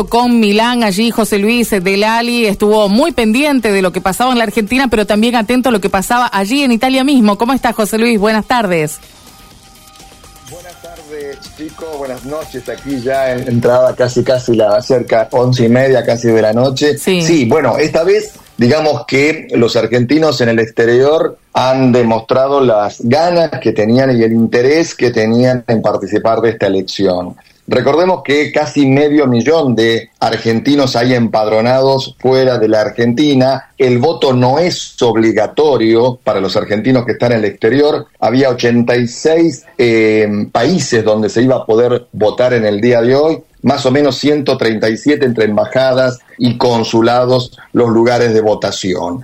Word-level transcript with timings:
contacto 0.00 0.20
con 0.20 0.40
Milán, 0.40 0.82
allí 0.82 1.10
José 1.10 1.38
Luis 1.38 1.70
Delali 1.70 2.46
estuvo 2.46 2.88
muy 2.88 3.12
pendiente 3.12 3.72
de 3.72 3.82
lo 3.82 3.92
que 3.92 4.00
pasaba 4.00 4.32
en 4.32 4.38
la 4.38 4.44
Argentina, 4.44 4.88
pero 4.88 5.06
también 5.06 5.36
atento 5.36 5.68
a 5.68 5.72
lo 5.72 5.80
que 5.80 5.90
pasaba 5.90 6.28
allí 6.32 6.62
en 6.62 6.72
Italia 6.72 7.04
mismo. 7.04 7.36
¿Cómo 7.38 7.52
está 7.52 7.72
José 7.72 7.98
Luis? 7.98 8.18
Buenas 8.18 8.46
tardes. 8.46 8.98
Buenas 10.50 10.80
tardes, 10.82 11.38
chicos. 11.56 11.88
Buenas 11.98 12.24
noches. 12.24 12.68
Aquí 12.68 13.00
ya 13.00 13.32
en 13.32 13.48
entrada 13.48 13.94
casi, 13.94 14.22
casi 14.22 14.54
la 14.54 14.80
cerca 14.82 15.28
once 15.30 15.64
y 15.64 15.68
media, 15.68 16.04
casi 16.04 16.28
de 16.28 16.42
la 16.42 16.52
noche. 16.52 16.98
Sí. 16.98 17.22
sí, 17.22 17.44
bueno, 17.46 17.76
esta 17.78 18.04
vez 18.04 18.34
digamos 18.56 19.06
que 19.06 19.48
los 19.52 19.74
argentinos 19.76 20.40
en 20.42 20.50
el 20.50 20.58
exterior 20.58 21.38
han 21.54 21.92
demostrado 21.92 22.60
las 22.60 23.00
ganas 23.00 23.50
que 23.60 23.72
tenían 23.72 24.16
y 24.16 24.22
el 24.22 24.32
interés 24.32 24.94
que 24.94 25.10
tenían 25.10 25.64
en 25.66 25.80
participar 25.80 26.40
de 26.40 26.50
esta 26.50 26.66
elección. 26.66 27.36
Recordemos 27.72 28.22
que 28.24 28.50
casi 28.50 28.84
medio 28.84 29.28
millón 29.28 29.76
de 29.76 30.10
argentinos 30.18 30.96
hay 30.96 31.14
empadronados 31.14 32.16
fuera 32.18 32.58
de 32.58 32.66
la 32.66 32.80
Argentina. 32.80 33.70
El 33.78 33.98
voto 33.98 34.32
no 34.32 34.58
es 34.58 35.00
obligatorio 35.00 36.18
para 36.24 36.40
los 36.40 36.56
argentinos 36.56 37.04
que 37.04 37.12
están 37.12 37.30
en 37.30 37.38
el 37.38 37.44
exterior. 37.44 38.08
Había 38.18 38.50
86 38.50 39.66
eh, 39.78 40.48
países 40.50 41.04
donde 41.04 41.28
se 41.28 41.42
iba 41.42 41.58
a 41.58 41.64
poder 41.64 42.08
votar 42.10 42.54
en 42.54 42.66
el 42.66 42.80
día 42.80 43.02
de 43.02 43.14
hoy 43.14 43.38
más 43.62 43.86
o 43.86 43.92
menos 43.92 44.16
137 44.18 45.24
entre 45.24 45.44
embajadas 45.44 46.18
y 46.38 46.56
consulados 46.56 47.56
los 47.72 47.90
lugares 47.90 48.34
de 48.34 48.40
votación. 48.40 49.22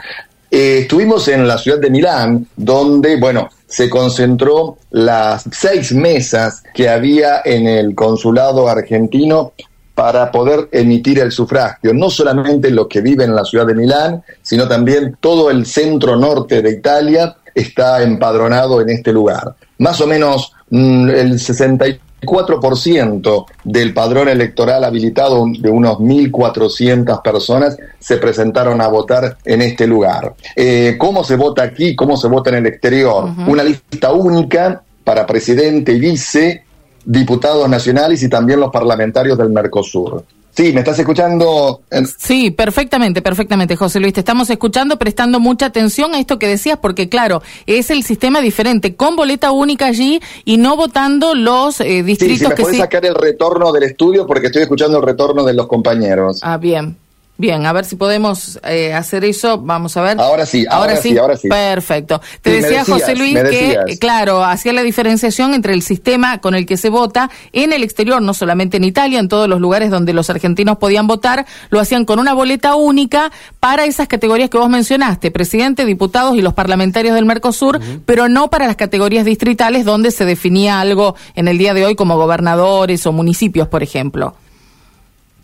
Eh, 0.52 0.78
estuvimos 0.82 1.26
en 1.26 1.48
la 1.48 1.58
ciudad 1.58 1.80
de 1.80 1.90
Milán, 1.90 2.46
donde, 2.54 3.16
bueno, 3.16 3.48
se 3.76 3.90
concentró 3.90 4.78
las 4.92 5.44
seis 5.52 5.92
mesas 5.92 6.62
que 6.72 6.88
había 6.88 7.42
en 7.44 7.66
el 7.66 7.94
consulado 7.94 8.70
argentino 8.70 9.52
para 9.94 10.32
poder 10.32 10.70
emitir 10.72 11.18
el 11.18 11.30
sufragio, 11.30 11.92
no 11.92 12.08
solamente 12.08 12.70
los 12.70 12.86
que 12.86 13.02
viven 13.02 13.28
en 13.28 13.36
la 13.36 13.44
ciudad 13.44 13.66
de 13.66 13.74
Milán, 13.74 14.22
sino 14.40 14.66
también 14.66 15.18
todo 15.20 15.50
el 15.50 15.66
centro 15.66 16.16
norte 16.16 16.62
de 16.62 16.70
Italia 16.70 17.36
está 17.54 18.02
empadronado 18.02 18.80
en 18.80 18.88
este 18.88 19.12
lugar. 19.12 19.54
Más 19.76 20.00
o 20.00 20.06
menos 20.06 20.54
mm, 20.70 21.10
el 21.10 21.38
60 21.38 21.84
4% 22.26 23.46
del 23.64 23.94
padrón 23.94 24.28
electoral 24.28 24.84
habilitado 24.84 25.46
de 25.58 25.70
unos 25.70 25.98
1.400 25.98 27.22
personas 27.22 27.76
se 27.98 28.18
presentaron 28.18 28.80
a 28.80 28.88
votar 28.88 29.38
en 29.44 29.62
este 29.62 29.86
lugar. 29.86 30.34
Eh, 30.54 30.96
¿Cómo 30.98 31.24
se 31.24 31.36
vota 31.36 31.62
aquí? 31.62 31.94
¿Cómo 31.94 32.16
se 32.16 32.28
vota 32.28 32.50
en 32.50 32.56
el 32.56 32.66
exterior? 32.66 33.30
Una 33.46 33.62
lista 33.62 34.12
única 34.12 34.82
para 35.04 35.24
presidente 35.24 35.92
y 35.92 36.00
vice, 36.00 36.64
diputados 37.04 37.68
nacionales 37.68 38.22
y 38.22 38.28
también 38.28 38.60
los 38.60 38.70
parlamentarios 38.70 39.38
del 39.38 39.50
Mercosur. 39.50 40.24
Sí, 40.56 40.72
¿me 40.72 40.80
estás 40.80 40.98
escuchando? 40.98 41.82
Sí, 42.16 42.50
perfectamente, 42.50 43.20
perfectamente, 43.20 43.76
José 43.76 44.00
Luis. 44.00 44.14
Te 44.14 44.20
estamos 44.20 44.48
escuchando, 44.48 44.98
prestando 44.98 45.38
mucha 45.38 45.66
atención 45.66 46.14
a 46.14 46.18
esto 46.18 46.38
que 46.38 46.48
decías, 46.48 46.78
porque 46.80 47.10
claro, 47.10 47.42
es 47.66 47.90
el 47.90 48.02
sistema 48.02 48.40
diferente, 48.40 48.96
con 48.96 49.16
boleta 49.16 49.50
única 49.50 49.84
allí 49.84 50.18
y 50.46 50.56
no 50.56 50.74
votando 50.74 51.34
los 51.34 51.82
eh, 51.82 52.02
distritos 52.02 52.38
sí, 52.38 52.44
si 52.44 52.48
me 52.48 52.54
que 52.54 52.64
sí. 52.64 52.78
sacar 52.78 53.04
el 53.04 53.14
retorno 53.14 53.70
del 53.70 53.82
estudio 53.82 54.26
porque 54.26 54.46
estoy 54.46 54.62
escuchando 54.62 54.96
el 54.96 55.02
retorno 55.02 55.44
de 55.44 55.52
los 55.52 55.66
compañeros. 55.66 56.40
Ah, 56.42 56.56
bien. 56.56 56.96
Bien, 57.38 57.66
a 57.66 57.72
ver 57.72 57.84
si 57.84 57.96
podemos 57.96 58.58
eh, 58.64 58.94
hacer 58.94 59.24
eso. 59.24 59.58
Vamos 59.58 59.96
a 59.96 60.02
ver. 60.02 60.18
Ahora 60.18 60.46
sí, 60.46 60.64
ahora 60.70 60.96
sí, 60.96 61.16
ahora 61.18 61.36
sí. 61.36 61.48
Perfecto. 61.48 62.20
Te 62.40 62.50
Sí, 62.50 62.56
decía 62.62 62.78
decías, 62.78 63.00
José 63.00 63.14
Luis 63.14 63.38
que, 63.50 63.98
claro, 64.00 64.42
hacía 64.42 64.72
la 64.72 64.82
diferenciación 64.82 65.52
entre 65.52 65.74
el 65.74 65.82
sistema 65.82 66.38
con 66.38 66.54
el 66.54 66.64
que 66.64 66.78
se 66.78 66.88
vota 66.88 67.30
en 67.52 67.74
el 67.74 67.82
exterior, 67.82 68.22
no 68.22 68.32
solamente 68.32 68.78
en 68.78 68.84
Italia, 68.84 69.20
en 69.20 69.28
todos 69.28 69.48
los 69.48 69.60
lugares 69.60 69.90
donde 69.90 70.14
los 70.14 70.30
argentinos 70.30 70.78
podían 70.78 71.06
votar, 71.06 71.44
lo 71.68 71.78
hacían 71.78 72.06
con 72.06 72.18
una 72.18 72.32
boleta 72.32 72.74
única 72.74 73.30
para 73.60 73.84
esas 73.84 74.08
categorías 74.08 74.48
que 74.48 74.56
vos 74.56 74.70
mencionaste, 74.70 75.30
presidente, 75.30 75.84
diputados 75.84 76.36
y 76.36 76.40
los 76.40 76.54
parlamentarios 76.54 77.14
del 77.14 77.26
Mercosur, 77.26 77.80
pero 78.06 78.28
no 78.28 78.48
para 78.48 78.66
las 78.66 78.76
categorías 78.76 79.26
distritales 79.26 79.84
donde 79.84 80.10
se 80.10 80.24
definía 80.24 80.80
algo 80.80 81.16
en 81.34 81.48
el 81.48 81.58
día 81.58 81.74
de 81.74 81.84
hoy 81.84 81.96
como 81.96 82.16
gobernadores 82.16 83.06
o 83.06 83.12
municipios, 83.12 83.68
por 83.68 83.82
ejemplo. 83.82 84.34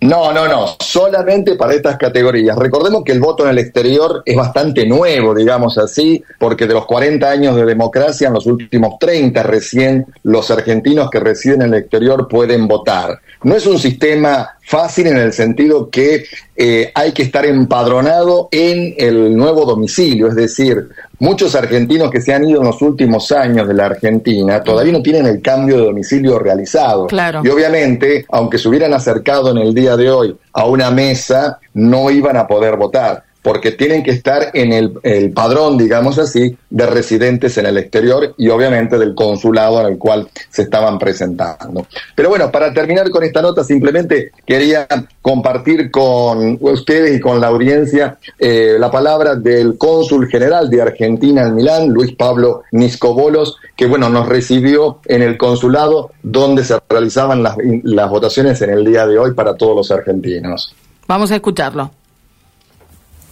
No, 0.02 0.32
no, 0.32 0.48
no, 0.48 0.66
solamente 0.80 1.54
para 1.54 1.74
estas 1.74 1.96
categorías. 1.96 2.58
Recordemos 2.58 3.04
que 3.04 3.12
el 3.12 3.20
voto 3.20 3.44
en 3.44 3.50
el 3.50 3.58
exterior 3.58 4.22
es 4.26 4.34
bastante 4.34 4.84
nuevo, 4.84 5.32
digamos 5.32 5.78
así, 5.78 6.22
porque 6.40 6.66
de 6.66 6.74
los 6.74 6.86
40 6.86 7.30
años 7.30 7.54
de 7.54 7.64
democracia, 7.64 8.26
en 8.26 8.34
los 8.34 8.46
últimos 8.46 8.98
30 8.98 9.40
recién 9.44 10.06
los 10.24 10.50
argentinos 10.50 11.08
que 11.08 11.20
residen 11.20 11.62
en 11.62 11.74
el 11.74 11.80
exterior 11.82 12.26
pueden 12.26 12.66
votar. 12.66 13.20
No 13.44 13.54
es 13.54 13.64
un 13.64 13.78
sistema 13.78 14.56
fácil 14.62 15.08
en 15.08 15.16
el 15.16 15.32
sentido 15.32 15.90
que 15.90 16.24
eh, 16.56 16.90
hay 16.94 17.12
que 17.12 17.22
estar 17.22 17.44
empadronado 17.44 18.48
en 18.50 18.94
el 18.96 19.36
nuevo 19.36 19.64
domicilio, 19.64 20.28
es 20.28 20.34
decir, 20.34 20.88
muchos 21.18 21.54
argentinos 21.54 22.10
que 22.10 22.20
se 22.20 22.32
han 22.32 22.48
ido 22.48 22.60
en 22.60 22.66
los 22.66 22.80
últimos 22.80 23.30
años 23.32 23.66
de 23.68 23.74
la 23.74 23.86
Argentina 23.86 24.62
todavía 24.62 24.92
no 24.92 25.02
tienen 25.02 25.26
el 25.26 25.42
cambio 25.42 25.78
de 25.78 25.84
domicilio 25.84 26.38
realizado. 26.38 27.06
Claro. 27.06 27.42
Y 27.44 27.48
obviamente, 27.48 28.24
aunque 28.30 28.58
se 28.58 28.68
hubieran 28.68 28.94
acercado 28.94 29.50
en 29.50 29.58
el 29.58 29.74
día 29.74 29.96
de 29.96 30.10
hoy 30.10 30.36
a 30.52 30.66
una 30.66 30.90
mesa, 30.90 31.58
no 31.74 32.10
iban 32.10 32.36
a 32.36 32.46
poder 32.46 32.76
votar 32.76 33.24
porque 33.42 33.72
tienen 33.72 34.02
que 34.02 34.12
estar 34.12 34.50
en 34.54 34.72
el, 34.72 34.92
el, 35.02 35.32
padrón, 35.32 35.76
digamos 35.76 36.18
así, 36.18 36.56
de 36.70 36.86
residentes 36.86 37.58
en 37.58 37.66
el 37.66 37.76
exterior 37.76 38.34
y 38.38 38.48
obviamente 38.48 38.98
del 38.98 39.14
consulado 39.14 39.80
en 39.80 39.92
el 39.92 39.98
cual 39.98 40.28
se 40.48 40.62
estaban 40.62 40.98
presentando. 40.98 41.86
Pero 42.14 42.28
bueno, 42.28 42.50
para 42.52 42.72
terminar 42.72 43.10
con 43.10 43.24
esta 43.24 43.42
nota, 43.42 43.64
simplemente 43.64 44.30
quería 44.46 44.86
compartir 45.20 45.90
con 45.90 46.56
ustedes 46.60 47.16
y 47.16 47.20
con 47.20 47.40
la 47.40 47.48
audiencia 47.48 48.18
eh, 48.38 48.76
la 48.78 48.90
palabra 48.90 49.34
del 49.34 49.76
cónsul 49.76 50.28
general 50.28 50.70
de 50.70 50.82
Argentina 50.82 51.42
en 51.42 51.56
Milán, 51.56 51.88
Luis 51.88 52.14
Pablo 52.14 52.62
Niscobolos, 52.70 53.56
que 53.74 53.86
bueno, 53.86 54.08
nos 54.08 54.28
recibió 54.28 55.00
en 55.06 55.22
el 55.22 55.36
consulado 55.36 56.12
donde 56.22 56.64
se 56.64 56.78
realizaban 56.88 57.42
las, 57.42 57.56
las 57.82 58.08
votaciones 58.08 58.62
en 58.62 58.70
el 58.70 58.84
día 58.84 59.06
de 59.06 59.18
hoy 59.18 59.34
para 59.34 59.54
todos 59.54 59.74
los 59.74 59.90
argentinos. 59.90 60.74
Vamos 61.08 61.32
a 61.32 61.36
escucharlo. 61.36 61.90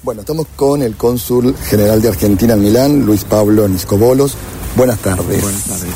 Bueno, 0.03 0.23
estamos 0.23 0.47
con 0.57 0.81
el 0.81 0.97
cónsul 0.97 1.55
general 1.57 2.01
de 2.01 2.09
Argentina 2.09 2.55
en 2.55 2.63
Milán, 2.63 3.05
Luis 3.05 3.25
Pablo 3.25 3.69
Niscobolos. 3.69 4.35
Buenas 4.75 4.99
tardes. 5.01 5.43
Buenas 5.43 5.65
tardes. 5.65 5.95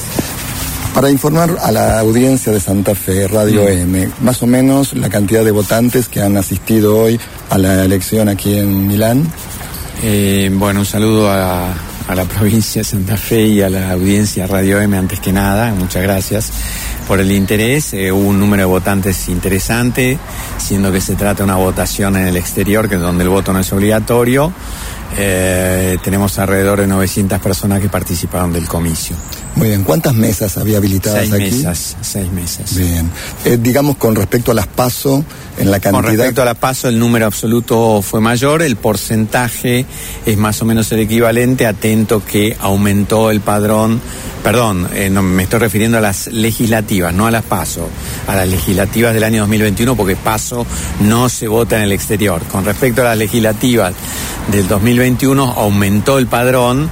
Para 0.94 1.10
informar 1.10 1.56
a 1.60 1.72
la 1.72 2.00
audiencia 2.00 2.52
de 2.52 2.60
Santa 2.60 2.94
Fe, 2.94 3.26
Radio 3.26 3.62
mm. 3.62 3.66
M, 3.66 4.10
más 4.20 4.42
o 4.42 4.46
menos 4.46 4.92
la 4.92 5.08
cantidad 5.08 5.42
de 5.42 5.52
votantes 5.52 6.08
que 6.08 6.20
han 6.20 6.36
asistido 6.36 6.98
hoy 6.98 7.18
a 7.48 7.56
la 7.56 7.82
elección 7.82 8.28
aquí 8.28 8.58
en 8.58 8.86
Milán. 8.86 9.26
Eh, 10.02 10.50
bueno, 10.52 10.80
un 10.80 10.86
saludo 10.86 11.30
a, 11.30 11.74
a, 12.08 12.14
la 12.14 12.24
provincia 12.24 12.80
de 12.80 12.84
Santa 12.84 13.16
Fe 13.16 13.46
y 13.46 13.62
a 13.62 13.70
la 13.70 13.92
audiencia 13.92 14.46
Radio 14.46 14.80
M 14.80 14.96
antes 14.96 15.20
que 15.20 15.32
nada. 15.32 15.72
Muchas 15.74 16.02
gracias 16.02 16.52
por 17.06 17.20
el 17.20 17.30
interés. 17.30 17.94
Eh, 17.94 18.12
hubo 18.12 18.28
un 18.28 18.38
número 18.38 18.62
de 18.62 18.66
votantes 18.66 19.28
interesante, 19.28 20.18
siendo 20.58 20.92
que 20.92 21.00
se 21.00 21.14
trata 21.14 21.38
de 21.38 21.44
una 21.44 21.56
votación 21.56 22.16
en 22.16 22.26
el 22.26 22.36
exterior, 22.36 22.88
que 22.88 22.96
es 22.96 23.00
donde 23.00 23.24
el 23.24 23.30
voto 23.30 23.52
no 23.52 23.60
es 23.60 23.72
obligatorio. 23.72 24.52
Eh, 25.16 25.98
tenemos 26.02 26.38
alrededor 26.38 26.80
de 26.80 26.86
900 26.86 27.40
personas 27.40 27.80
que 27.80 27.88
participaron 27.88 28.52
del 28.52 28.66
comicio. 28.66 29.16
Muy 29.54 29.68
bien, 29.68 29.84
¿cuántas 29.84 30.14
mesas 30.14 30.58
había 30.58 30.78
habilitadas 30.78 31.28
seis 31.28 31.32
aquí? 31.32 31.56
Mesas, 31.56 31.96
seis 32.00 32.32
mesas. 32.32 32.76
Bien. 32.76 33.08
Eh, 33.44 33.56
digamos 33.60 33.96
con 33.96 34.16
respecto 34.16 34.50
a 34.50 34.54
las 34.54 34.66
PASO, 34.66 35.24
en 35.58 35.70
la 35.70 35.78
cantidad... 35.78 36.02
Con 36.02 36.16
respecto 36.16 36.42
a 36.42 36.44
las 36.44 36.56
PASO, 36.56 36.88
el 36.88 36.98
número 36.98 37.26
absoluto 37.26 38.02
fue 38.02 38.20
mayor, 38.20 38.62
el 38.62 38.74
porcentaje 38.74 39.86
es 40.26 40.36
más 40.36 40.60
o 40.60 40.64
menos 40.64 40.90
el 40.90 41.00
equivalente, 41.00 41.66
atento 41.66 42.24
que 42.24 42.56
aumentó 42.60 43.30
el 43.30 43.40
padrón, 43.40 44.00
perdón, 44.42 44.88
eh, 44.92 45.08
no, 45.08 45.22
me 45.22 45.44
estoy 45.44 45.60
refiriendo 45.60 45.98
a 45.98 46.00
las 46.00 46.26
legislativas, 46.26 47.14
no 47.14 47.26
a 47.26 47.30
las 47.30 47.44
PASO, 47.44 47.88
a 48.26 48.34
las 48.34 48.48
legislativas 48.48 49.14
del 49.14 49.22
año 49.22 49.42
2021, 49.42 49.94
porque 49.94 50.16
PASO 50.16 50.66
no 51.00 51.28
se 51.28 51.46
vota 51.46 51.76
en 51.76 51.82
el 51.82 51.92
exterior. 51.92 52.42
Con 52.50 52.64
respecto 52.64 53.02
a 53.02 53.04
las 53.04 53.18
legislativas 53.18 53.94
del 54.50 54.68
2021, 54.68 55.54
aumentó 55.56 56.18
el 56.18 56.26
padrón. 56.26 56.90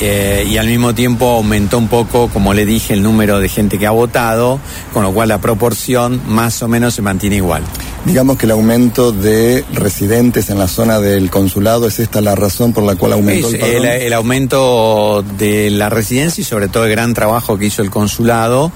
Eh, 0.00 0.44
y 0.50 0.56
al 0.56 0.66
mismo 0.66 0.92
tiempo 0.92 1.36
aumentó 1.36 1.78
un 1.78 1.86
poco, 1.86 2.28
como 2.28 2.52
le 2.52 2.66
dije, 2.66 2.94
el 2.94 3.02
número 3.02 3.38
de 3.38 3.48
gente 3.48 3.78
que 3.78 3.86
ha 3.86 3.92
votado, 3.92 4.58
con 4.92 5.04
lo 5.04 5.12
cual 5.12 5.28
la 5.28 5.40
proporción 5.40 6.20
más 6.26 6.60
o 6.62 6.68
menos 6.68 6.94
se 6.94 7.02
mantiene 7.02 7.36
igual. 7.36 7.62
Digamos 8.04 8.36
que 8.36 8.46
el 8.46 8.50
aumento 8.50 9.12
de 9.12 9.64
residentes 9.72 10.50
en 10.50 10.58
la 10.58 10.66
zona 10.66 10.98
del 10.98 11.30
consulado 11.30 11.86
es 11.86 12.00
esta 12.00 12.20
la 12.20 12.34
razón 12.34 12.72
por 12.72 12.82
la 12.82 12.96
cual 12.96 13.12
aumentó 13.12 13.46
es 13.46 13.54
el 13.54 13.60
padrón. 13.60 13.76
El, 13.76 14.02
el, 14.02 14.12
aumento 14.12 15.24
de 15.38 15.70
la 15.70 15.90
residencia 15.90 16.42
y 16.42 16.44
sobre 16.44 16.66
todo 16.66 16.86
el 16.86 16.90
gran 16.90 17.14
trabajo 17.14 17.56
que 17.56 17.66
hizo 17.66 17.80
el 17.80 17.90
consulado 17.90 18.72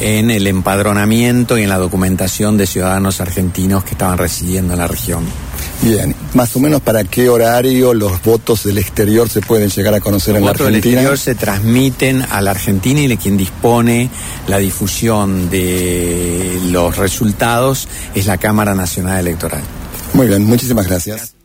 en 0.00 0.32
el 0.32 0.48
empadronamiento 0.48 1.56
y 1.58 1.62
en 1.62 1.68
la 1.68 1.78
documentación 1.78 2.56
de 2.56 2.66
ciudadanos 2.66 3.20
argentinos 3.20 3.84
que 3.84 3.92
estaban 3.92 4.18
residiendo 4.18 4.72
en 4.72 4.80
la 4.80 4.88
región. 4.88 5.24
Bien, 5.82 6.15
más 6.34 6.54
o 6.56 6.60
menos 6.60 6.80
para 6.82 7.04
qué 7.04 7.28
horario 7.28 7.94
los 7.94 8.22
votos 8.22 8.64
del 8.64 8.78
exterior 8.78 9.28
se 9.28 9.40
pueden 9.40 9.70
llegar 9.70 9.94
a 9.94 10.00
conocer 10.00 10.36
en 10.36 10.44
la 10.44 10.50
Argentina. 10.50 10.70
Los 10.70 10.82
votos 10.82 10.82
del 10.82 10.94
exterior 10.94 11.18
se 11.18 11.34
transmiten 11.34 12.22
a 12.22 12.40
la 12.40 12.50
Argentina 12.52 13.00
y 13.00 13.06
de 13.08 13.16
quien 13.16 13.36
dispone 13.36 14.10
la 14.46 14.58
difusión 14.58 15.50
de 15.50 16.58
los 16.70 16.96
resultados 16.96 17.88
es 18.14 18.26
la 18.26 18.38
Cámara 18.38 18.74
Nacional 18.74 19.20
Electoral. 19.20 19.62
Muy 20.12 20.26
bien, 20.26 20.44
muchísimas 20.44 20.86
gracias. 20.86 21.35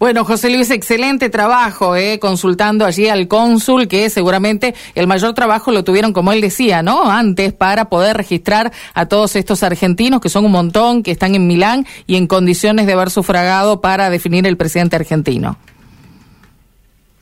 Bueno, 0.00 0.24
José 0.24 0.48
Luis, 0.48 0.70
excelente 0.70 1.28
trabajo, 1.28 1.94
eh, 1.94 2.18
consultando 2.18 2.86
allí 2.86 3.08
al 3.08 3.28
cónsul, 3.28 3.86
que 3.86 4.08
seguramente 4.08 4.74
el 4.94 5.06
mayor 5.06 5.34
trabajo 5.34 5.72
lo 5.72 5.84
tuvieron, 5.84 6.14
como 6.14 6.32
él 6.32 6.40
decía, 6.40 6.82
¿no? 6.82 7.10
Antes, 7.10 7.52
para 7.52 7.90
poder 7.90 8.16
registrar 8.16 8.72
a 8.94 9.04
todos 9.04 9.36
estos 9.36 9.62
argentinos, 9.62 10.22
que 10.22 10.30
son 10.30 10.46
un 10.46 10.52
montón, 10.52 11.02
que 11.02 11.10
están 11.10 11.34
en 11.34 11.46
Milán 11.46 11.86
y 12.06 12.16
en 12.16 12.28
condiciones 12.28 12.86
de 12.86 12.94
haber 12.94 13.10
sufragado 13.10 13.82
para 13.82 14.08
definir 14.08 14.46
el 14.46 14.56
presidente 14.56 14.96
argentino. 14.96 15.58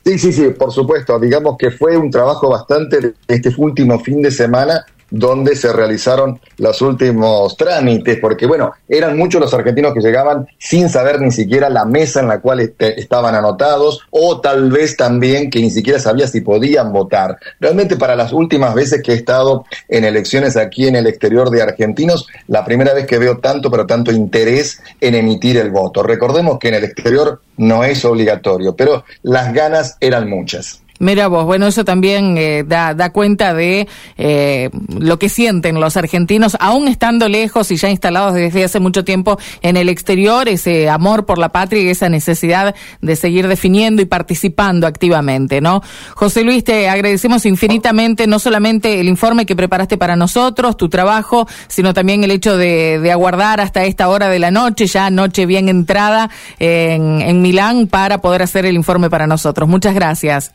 Sí, 0.05 0.17
sí, 0.17 0.31
sí, 0.31 0.49
por 0.57 0.71
supuesto. 0.71 1.19
Digamos 1.19 1.57
que 1.59 1.71
fue 1.71 1.97
un 1.97 2.09
trabajo 2.09 2.49
bastante 2.49 3.13
este 3.27 3.53
último 3.57 3.99
fin 3.99 4.21
de 4.21 4.31
semana 4.31 4.85
donde 5.09 5.55
se 5.55 5.71
realizaron 5.73 6.39
los 6.57 6.81
últimos 6.81 7.55
trámites, 7.57 8.17
porque 8.19 8.45
bueno, 8.45 8.73
eran 8.87 9.17
muchos 9.17 9.41
los 9.41 9.53
argentinos 9.53 9.93
que 9.93 10.01
llegaban 10.01 10.47
sin 10.57 10.89
saber 10.89 11.21
ni 11.21 11.31
siquiera 11.31 11.69
la 11.69 11.85
mesa 11.85 12.19
en 12.19 12.27
la 12.27 12.39
cual 12.39 12.59
este, 12.59 12.99
estaban 12.99 13.35
anotados, 13.35 14.01
o 14.09 14.39
tal 14.39 14.71
vez 14.71 14.95
también 14.95 15.49
que 15.49 15.59
ni 15.59 15.71
siquiera 15.71 15.99
sabía 15.99 16.27
si 16.27 16.41
podían 16.41 16.91
votar. 16.91 17.37
Realmente 17.59 17.97
para 17.97 18.15
las 18.15 18.33
últimas 18.33 18.73
veces 18.73 19.01
que 19.01 19.13
he 19.13 19.15
estado 19.15 19.65
en 19.87 20.05
elecciones 20.05 20.57
aquí 20.57 20.87
en 20.87 20.95
el 20.95 21.07
exterior 21.07 21.49
de 21.49 21.61
argentinos, 21.61 22.27
la 22.47 22.65
primera 22.65 22.93
vez 22.93 23.05
que 23.05 23.19
veo 23.19 23.37
tanto, 23.37 23.71
pero 23.71 23.85
tanto 23.85 24.11
interés 24.11 24.81
en 25.01 25.15
emitir 25.15 25.57
el 25.57 25.71
voto. 25.71 26.03
Recordemos 26.03 26.59
que 26.59 26.69
en 26.69 26.75
el 26.75 26.83
exterior 26.83 27.41
no 27.57 27.83
es 27.83 28.03
obligatorio, 28.05 28.75
pero 28.75 29.03
las 29.23 29.53
ganas 29.53 29.97
eran 29.99 30.29
muchas. 30.29 30.81
Mira 30.99 31.27
vos, 31.27 31.45
bueno, 31.45 31.65
eso 31.65 31.85
también 31.85 32.37
eh, 32.37 32.65
da, 32.67 32.93
da 32.93 33.11
cuenta 33.11 33.53
de 33.53 33.87
eh, 34.17 34.69
lo 34.99 35.17
que 35.17 35.29
sienten 35.29 35.79
los 35.79 35.95
argentinos, 35.95 36.57
aún 36.59 36.89
estando 36.89 37.29
lejos 37.29 37.71
y 37.71 37.77
ya 37.77 37.89
instalados 37.89 38.33
desde 38.33 38.65
hace 38.65 38.81
mucho 38.81 39.05
tiempo 39.05 39.39
en 39.61 39.77
el 39.77 39.87
exterior, 39.87 40.49
ese 40.49 40.89
amor 40.89 41.25
por 41.25 41.37
la 41.37 41.49
patria 41.49 41.81
y 41.81 41.87
esa 41.87 42.09
necesidad 42.09 42.75
de 43.01 43.15
seguir 43.15 43.47
definiendo 43.47 44.01
y 44.01 44.05
participando 44.05 44.87
activamente, 44.87 45.61
¿no? 45.61 45.81
José 46.15 46.43
Luis, 46.43 46.65
te 46.65 46.89
agradecemos 46.89 47.45
infinitamente 47.45 48.27
no 48.27 48.37
solamente 48.37 48.99
el 48.99 49.07
informe 49.07 49.45
que 49.45 49.55
preparaste 49.55 49.97
para 49.97 50.17
nosotros, 50.17 50.75
tu 50.75 50.89
trabajo, 50.89 51.47
sino 51.69 51.93
también 51.93 52.25
el 52.25 52.31
hecho 52.31 52.57
de, 52.57 52.99
de 52.99 53.11
aguardar 53.13 53.61
hasta 53.61 53.85
esta 53.85 54.09
hora 54.09 54.27
de 54.27 54.39
la 54.39 54.51
noche, 54.51 54.85
ya 54.85 55.09
noche 55.09 55.45
bien 55.45 55.69
entrada 55.69 56.29
en, 56.59 57.21
en 57.21 57.41
Milán, 57.41 57.87
para 57.87 58.17
poder 58.17 58.41
hacer 58.41 58.65
el 58.65 58.75
informe 58.75 59.09
para 59.09 59.27
nosotros. 59.27 59.69
Muchas 59.69 59.95
gracias. 59.95 60.51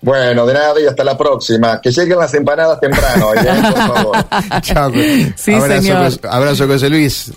Bueno, 0.00 0.46
de 0.46 0.54
nada 0.54 0.80
y 0.80 0.86
hasta 0.86 1.02
la 1.02 1.18
próxima. 1.18 1.80
Que 1.80 1.90
lleguen 1.90 2.18
las 2.18 2.32
empanadas 2.34 2.78
temprano, 2.80 3.30
¿ya? 3.34 3.72
por 3.72 3.76
favor. 3.96 4.16
Chao. 4.62 4.92
Sí, 5.36 5.52
abrazo, 5.54 5.82
señor. 5.82 6.12
Abrazo, 6.30 6.66
José 6.68 6.88
Luis. 6.88 7.32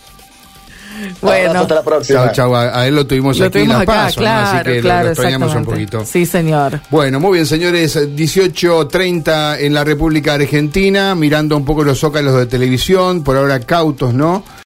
Bueno. 1.20 1.50
Abrazo, 1.50 1.62
hasta 1.64 1.76
la 1.76 1.84
próxima. 1.84 2.20
Chao, 2.26 2.34
chao. 2.34 2.56
A, 2.56 2.80
a 2.82 2.88
él 2.88 2.96
lo 2.96 3.08
tuvimos 3.08 3.40
Lo 3.40 3.46
aquí 3.46 3.54
tuvimos 3.54 3.78
en 3.78 3.82
acá, 3.82 3.96
Las 3.96 4.06
Paso, 4.06 4.20
¿no? 4.20 4.24
claro, 4.26 4.48
así 4.60 4.64
que 4.64 4.76
lo- 4.76 4.82
claro, 4.82 5.04
lo 5.06 5.10
extrañamos 5.12 5.56
un 5.56 5.66
poquito. 5.66 6.06
Sí, 6.06 6.26
señor. 6.28 6.80
Bueno, 6.92 7.20
muy 7.20 7.34
bien, 7.34 7.46
señores. 7.48 7.98
18.30 7.98 9.58
en 9.62 9.74
la 9.74 9.84
República 9.84 10.36
Argentina, 10.36 11.16
mirando 11.16 11.58
un 11.58 11.66
poco 11.66 11.84
los 11.84 12.00
zócalos 12.00 12.36
de 12.36 12.46
televisión, 12.46 13.24
por 13.24 13.38
ahora 13.38 13.60
cautos, 13.62 14.14
¿no? 14.14 14.44